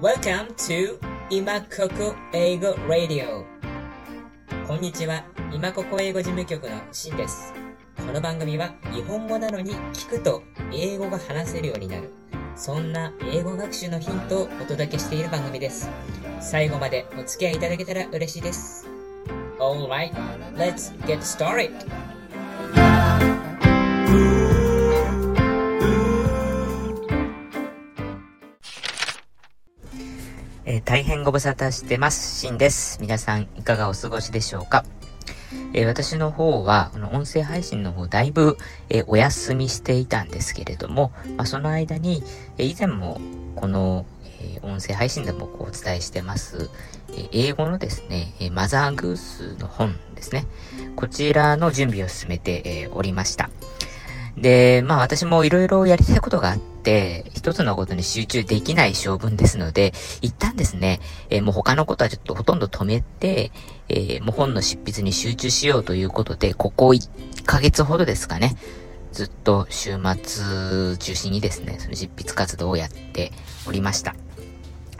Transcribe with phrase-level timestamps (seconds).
[0.00, 0.98] Welcome to
[1.30, 3.44] 今ここ英語 Radio.
[4.66, 5.24] こんにちは。
[5.52, 7.54] 今ここ英語事務局のしんです。
[7.96, 12.10] この番組は日本語なのに聞くと英語が話せるようになる。
[12.56, 15.88] そんな英語学習のヒントをお届けしている番組です。
[16.40, 18.88] 最後までお付き合いいただけたら嬉しいです。
[19.60, 20.12] Alright,
[20.56, 21.70] let's get started!
[30.66, 32.40] えー、大変ご無沙汰してます。
[32.40, 32.98] シンです。
[32.98, 34.86] 皆さんいかがお過ごしでしょうか？
[35.74, 38.56] えー、私の方は、この音声配信の方、だいぶ、
[38.88, 42.22] えー、お休みしていたんですけれども、まあ、その間に、
[42.56, 43.20] え以前も、
[43.56, 44.06] この、
[44.40, 46.70] え音声配信でもこうお伝えしてます、
[47.14, 50.46] え英語のですね、えマザーグースの本ですね。
[50.96, 53.50] こちらの準備を進めて、えおりました。
[54.38, 56.73] で、まあ私もいろいろやりたいことがあって、
[57.34, 63.50] 一つのことに集中できない性分ですので、一旦ですね、えー、もう他のことはちょっとほとんど止めて、
[63.88, 68.56] えー、もう本の執筆に集中しようということで、ここ1ヶ月ほどですかね、
[69.12, 73.32] ずっと週末中心にですね、その執筆活動をやって
[73.66, 74.14] おりました。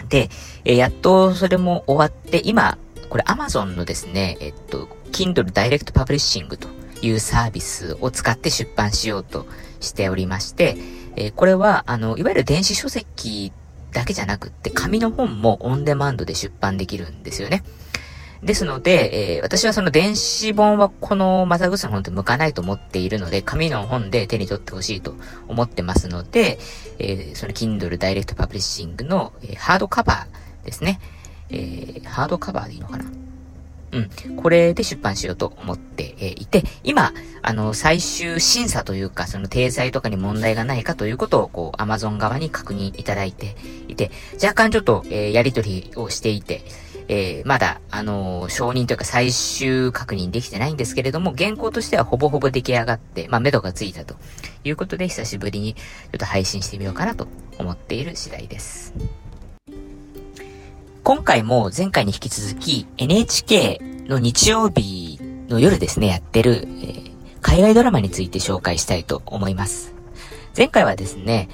[0.09, 0.31] で、
[0.65, 6.69] えー、やっとそれも終わって、今、これ Amazon のですね、えっと、Kindle Direct Publishing と
[7.03, 9.47] いうサービスを使って出版しようと
[9.81, 10.77] しておりまして、
[11.17, 13.53] えー、これは、あの、いわゆる電子書籍
[13.93, 17.63] だけじゃなくって、紙の本もオンデマンドで出版できるんですよね。
[18.43, 25.15] ですので、えー、私はその電子本はこのマザグスの本って向かないと思っているので、紙の本で手に取ってほしいと
[25.49, 26.59] 思ってますので、
[26.99, 31.01] えー、その Kindle Direct Publishing の、えー、ハードカバーですね。
[31.49, 33.05] えー、ハードカバーでいいのかな？
[33.95, 34.37] うん。
[34.37, 43.57] これで出版しようと思っていて、今、あの、最終審査というか、その体裁とかに問題がないかということを、こう、Amazon 側に確認いただいて
[43.89, 44.11] いて、
[44.43, 46.65] 若干ちょっと、えー、やりとりをしていて、
[47.07, 54.17] えー、まだ、あのー、承認というか最終確認できてないんですけれども、原稿としてはほぼほぼ出来上がって、まあ、目処がついたと
[54.65, 55.81] いうことで、久しぶりにちょ
[56.17, 58.95] っと配信してみようかなと思っている次第です。
[61.05, 69.95] 今回も前回に引き続き NHK の日曜日の夜ですね、やってる、えー、海外ドラマについて紹介したいと思います。
[70.57, 71.49] 前回はですね、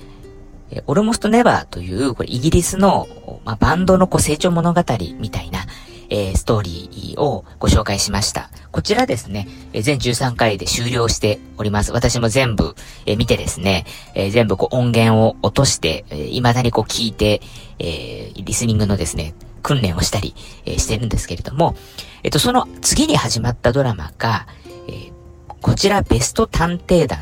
[0.86, 3.08] オルモストネバーという、これイギリスの、
[3.44, 4.84] まあ、バンドのこう成長物語
[5.18, 5.66] みたいな、
[6.10, 8.50] えー、ストーリーをご紹介しました。
[8.70, 11.92] こちらですね、えー、全13回で終了しております。
[11.92, 12.74] 私も全部、
[13.06, 13.84] えー、見てですね、
[14.14, 17.40] えー、全部こう音源を落として、えー、未だにこう聞いて、
[17.78, 20.34] えー、リスニングのですね、訓練をしたり、
[20.64, 21.74] えー、してるんですけれども、
[22.22, 24.46] えっと、その次に始まったドラマが、
[24.88, 25.12] えー、
[25.60, 27.18] こちらベスト探偵団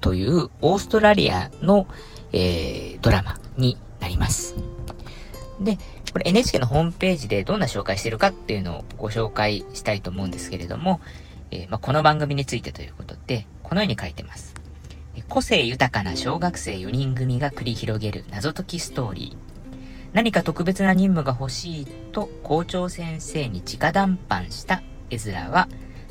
[0.00, 1.86] というオーストラリアの、
[2.32, 4.56] えー、ドラマになります。
[5.60, 5.78] で、
[6.12, 11.00] これ NHK のホームページでどんな紹介してるかっていうのをご紹介したいと思うんですけれども、
[11.50, 14.54] えー、まあ、この番組についてということで、このように書いてます。
[15.28, 19.45] 個性豊かな小学生4人組が繰り広げる謎解きストーリー。
[20.12, 25.68] 何か特別な任務が欲しいと校長先生に直談判したエズラは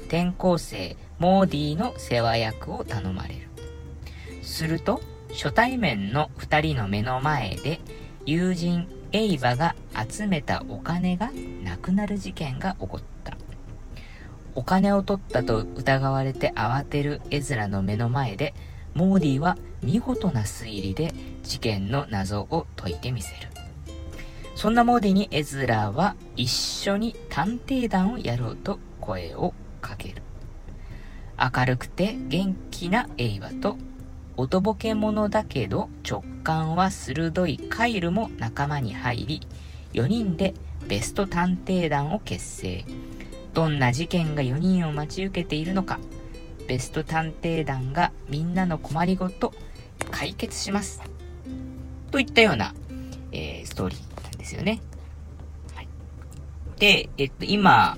[0.07, 3.49] 転校生モーディの世話役を頼まれる。
[4.41, 5.01] すると
[5.31, 7.79] 初対面の二人の目の前で
[8.25, 9.75] 友人エイバが
[10.09, 11.31] 集めたお金が
[11.63, 13.37] なくなる事件が起こった。
[14.55, 18.53] お金を取ったと疑われて慌てるエズラの目の前で
[18.93, 21.13] モーディは見事な推理で
[21.43, 23.54] 事件の謎を解いてみせる。
[24.55, 30.21] そんなモーディにエズラは一緒に探偵団をやろうと声をかける。
[31.37, 33.77] 明るくて元気なエイバと、
[34.37, 39.41] おとぼけ者だけど直感は鋭いカイルも仲間に入り、
[39.91, 40.53] 4人で
[40.87, 42.85] ベスト探偵団を結成。
[43.53, 45.99] どんな事件が4人を待ち受けているのか、
[46.67, 49.53] ベスト探偵団がみんなの困りごと
[50.11, 51.01] 解決します。
[52.11, 52.73] といったような、
[53.33, 54.79] えー、ストーリーですよね。
[55.73, 55.87] はい。
[56.77, 57.97] で、えっと、今、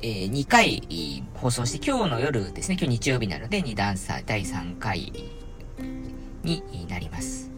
[0.00, 5.12] えー、2回放送して、今日の夜ですね、今日日曜日なので、2段差、第3回
[6.44, 7.50] になります。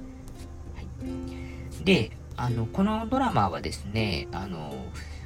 [0.75, 1.85] はい。
[1.85, 4.75] で、あの、このドラマはですね、あの、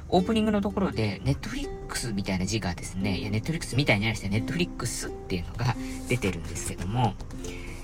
[0.09, 5.75] オープニングのところで、ネットフリックスみたいな字がですね、いや、ネットフリックスみたいになりして、ネットフリックスっていうのが
[6.09, 7.13] 出てるんですけども、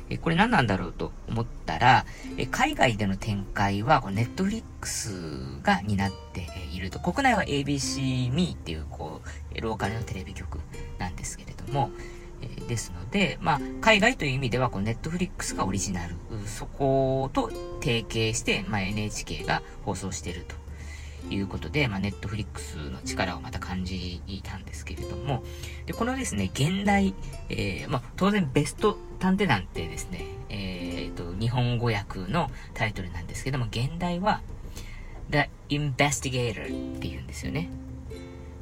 [0.09, 2.05] えこれ何なんだろうと思ったら、
[2.37, 5.11] え海外での展開は、こネットフリックス
[5.63, 6.99] が担っていると。
[6.99, 9.21] 国内は ABC Me っていう、こ
[9.55, 10.59] う、ローカルのテレビ局
[10.99, 11.89] なんですけれども、
[12.41, 16.15] え、ですので、まあ、海外という意味では、このネットフリックスがオリジナル、
[16.45, 17.49] そこと
[17.81, 20.64] 提携して、まあ、NHK が放送していると。
[21.29, 25.43] いうことで、まあ、ネットフリックスの力をまた感じたんですけれども、
[25.85, 27.13] で、このですね、現代、
[27.49, 34.41] えー、まあ、当然ベスト探偵団ってですね、えー、と、日本語訳のタイトルなんですけども、現代は、
[35.29, 37.69] The Investigator って言うんですよね。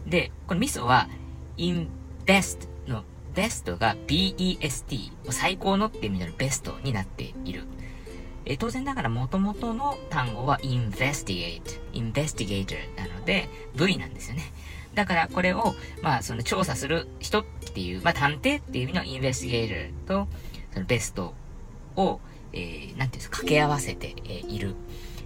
[0.07, 1.09] で、このミソは、
[1.57, 7.63] invest の best が best 最高のって意味のベストになっている。
[8.45, 11.61] え当然ながら元々の単語は investigate,
[11.93, 14.51] investigator なので V なんですよね。
[14.95, 20.27] だからこれを、まあその調査する人っていう、まあ探偵っていう意味の investigator と、
[20.73, 21.33] そのベスト
[21.95, 22.19] を、
[22.51, 24.75] えー、なんていうんですか、掛け合わせて、え、いる。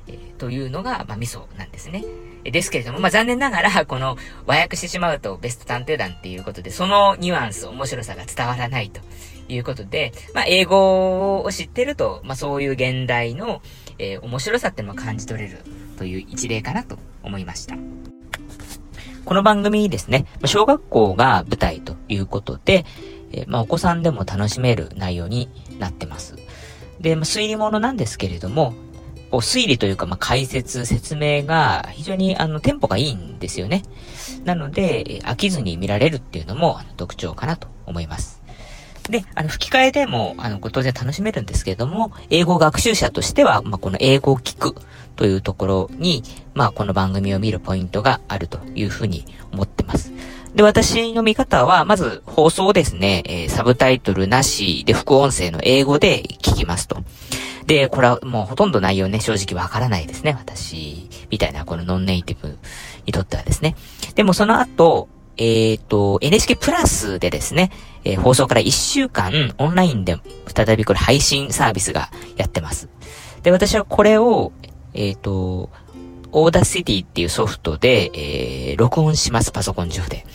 [0.10, 2.06] えー、というのが、まあ、ミソなんですね。
[2.46, 9.02] ですけれども、まあ、残念ながら、この、和訳してしまうとベスト探偵団っていうことで、そのニュアンス、面白さが伝わらないと
[9.50, 13.62] いうことで、まあ、英語を知ってると、まあ、そういう現代の、
[14.00, 15.60] えー、面白さってのを感じ取れる
[15.98, 17.76] という一例かなと思いました。
[19.26, 22.86] この番組ですね、小学校が舞台ということで、
[23.32, 26.36] えー、まあ、お子さんでも楽しめる内容になってます。
[27.00, 28.74] で、まあ、推理物なんですけれども、
[29.30, 33.84] こう推理というか、まあ、解説、説明が非常にあの、テンポがいいんですよね。
[34.46, 38.37] なので、飽きずに見られるっていうのも特徴かなと思います。
[39.10, 44.76] で、あの、吹き替えでも、あの、当然楽しめるんですけれども、英語学習者としては、まあ、この英語を聞く
[45.16, 46.24] というところに、
[46.54, 50.12] まあ、この番組を見るポイントがあるというふうに思ってます。
[50.56, 57.04] で、私の見方は、まず放送ですね、えー、サブタイトルなしで副音声の英語で聞きますと。
[57.68, 60.36] で、これはもうほとんど内容ね、正直わからないですね。
[60.40, 62.58] 私、みたいなこのノンネイティブ
[63.06, 63.76] にとってはですね。
[64.16, 67.72] でもその後、えっ、ー、と、NHK プラスでですね、
[68.04, 70.18] えー、放送から1週間オンラインで
[70.54, 72.90] 再びこれ配信サービスがやってます。
[73.44, 74.52] で、私はこれを、
[74.94, 75.70] えっ、ー、と、
[76.32, 80.26] Audacity っていうソフトで、えー、録音します、パソコン上で。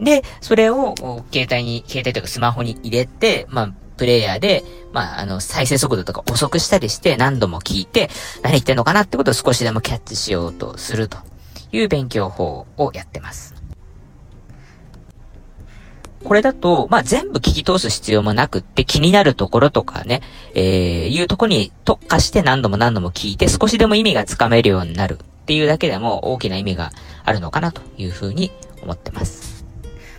[0.00, 0.94] で、それを、
[1.32, 8.08] 携帯に、携帯というかスマホに入れて、まあ、プレイヤーで、まあ、あの、再生速度とか遅くしたりして何度も聞いて、
[8.42, 11.18] 何言ってんのかなってことを少しでもキャッチしようとすると
[11.72, 13.57] いう勉強法をやってます。
[16.24, 20.22] これだと、まあ、全部聞き通す必要もなくって気になるところとかね、
[20.54, 26.90] えー、いうとこに特化して何度も何度も聞いて少しでも意味がつかめるようになるっていうだけでも大きな意味が
[27.24, 28.50] あるのかなというふうに
[28.82, 29.64] 思ってます。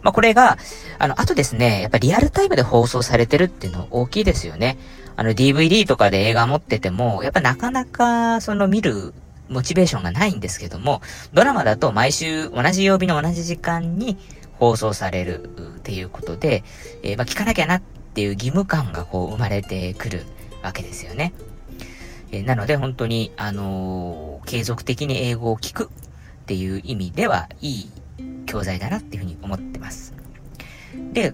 [0.02, 0.58] まあ、これが、
[0.98, 4.78] あの、あとですね、やっぱリアルタイムで放送されてるっていうの大きいですよね。
[5.18, 9.14] あの、DVD とかで映画持ってても、やっぱなかなか、その見る
[9.50, 11.02] モチベーションがないんですけども、
[11.34, 14.18] ドラマだと毎週同じ曜日の同じ時間に
[14.60, 15.44] 放送される
[15.78, 16.64] っていうことで、
[17.02, 17.82] えー、まあ、聞かなきゃなっ
[18.14, 20.24] ていう義務感がこう生まれてくる
[20.62, 21.34] わけですよね。
[22.32, 25.88] えー、なので本当に、あのー、継続的に英語を聞くっ
[26.46, 27.92] ていう意味ではいい
[28.46, 30.14] 教材だなっていうふうに思ってます。
[31.14, 31.34] で、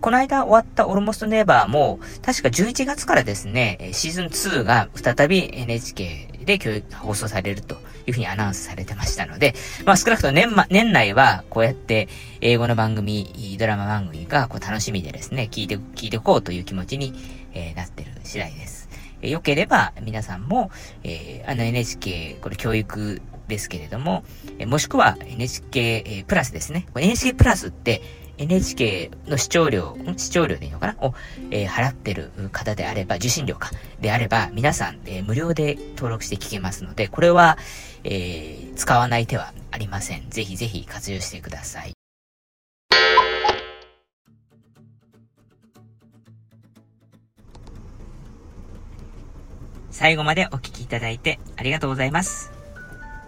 [0.00, 6.58] この間終わったオルモストネーバーも、確か11月からですね、シーズン2が再び NHK で
[6.94, 9.54] 放送されるというふうにアナウンスされてましたので、
[9.84, 12.08] まあ少なくとも年,、ま、年内はこうやって
[12.40, 17.14] 英語の番組、ドラマ番組がこう楽しみでですね、聞いて、聞いていこうという気持ちに、
[17.52, 18.88] えー、なってる次第です。
[19.22, 20.70] えー、よければ皆さんも、
[21.02, 24.24] えー、あの NHK、これ教育ですけれども、
[24.58, 26.86] えもしくは NHK、えプラスですね。
[26.96, 28.02] NHK プラスって
[28.38, 30.96] NHK の視聴料、視聴料でいいのかな？
[31.00, 31.14] を、
[31.50, 37.56] えー、払ってる方であれば、受信料か、であれば、皆さん、えー、無料で登録して聞けますので、これは、
[38.04, 40.28] えー、使わない手はありません。
[40.28, 41.92] ぜひぜひ活用してください。
[49.90, 52.52] 最後までお聞きいただいてありがとうございます。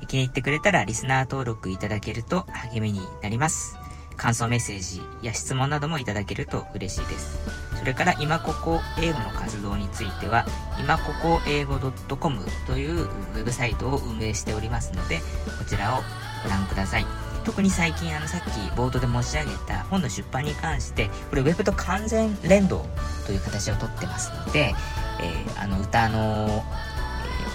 [0.06, 3.76] 気に入ってくれたらリスナー登録いただけると励みになります。
[4.18, 7.38] 感想メッセージや質問などもいただけると嬉しいです。
[7.78, 10.44] それから今ここ英語の活動については、
[10.78, 15.20] 今ここ英語 .com というウェブサイトを運営しておりますので、
[15.58, 16.02] こちらを
[16.42, 17.06] ご覧ください。
[17.44, 22.84] 特に最近あのさっき冒頭で申し上げた本の出版に関して、これウェブと完全連動
[23.26, 24.74] という形をとってますので、
[25.20, 26.64] えー、あの歌の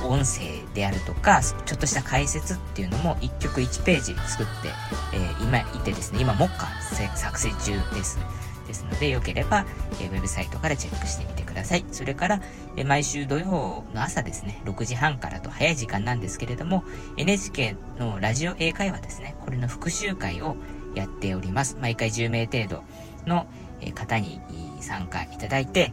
[0.04, 4.70] 音声であるとか、ちょっとした解説っていうのも1曲1ページ作って、
[5.14, 6.68] えー、今いてですね、今目下
[7.16, 8.20] 作成中です。
[8.68, 9.66] ですので、よければ、
[10.02, 11.86] えー、ウェブサイトからチェックしてみてください。
[11.92, 12.42] それから、
[12.76, 16.84] えー、毎週土曜の朝ですね、6時半からと早い時間なんですけれども、
[17.18, 20.56] NHK のラジオ英会話ですね、これの復習会を
[20.96, 21.78] やっております。
[21.82, 22.84] 毎回10名程度
[23.26, 23.48] の、
[23.96, 24.40] 方に
[24.80, 25.92] 参加いただいて、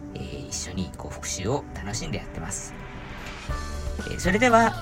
[0.49, 2.73] 一緒にこう復習を楽しんでやってます。
[4.19, 4.73] それでは、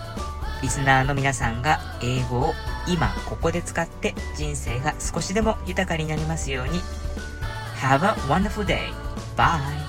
[0.62, 2.54] リスナーの皆さんが英語を
[2.88, 6.80] 今ここで使って人生が少しでも豊かになりますように。
[7.80, 8.92] Have a wonderful day.
[9.36, 9.87] Bye.